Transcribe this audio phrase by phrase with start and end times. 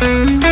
[0.00, 0.49] Música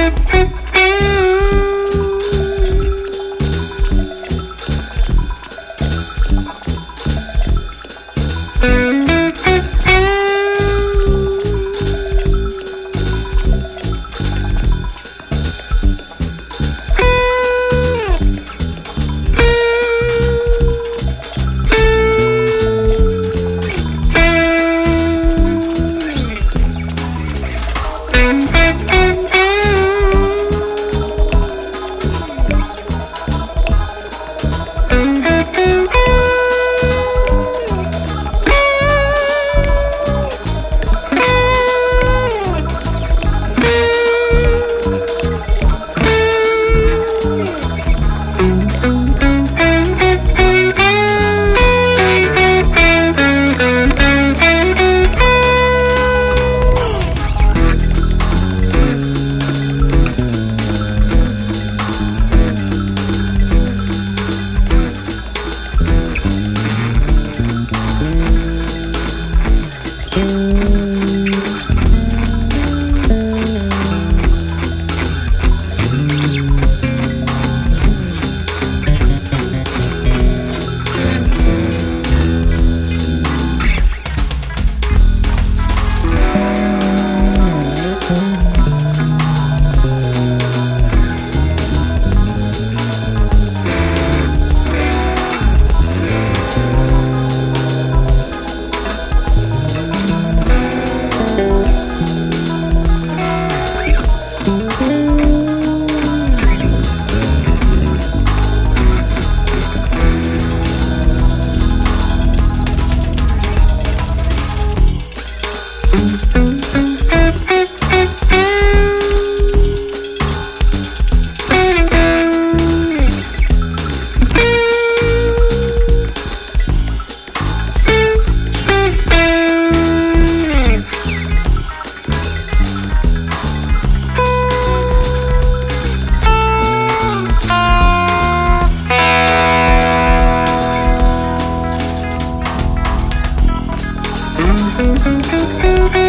[144.39, 146.08] you.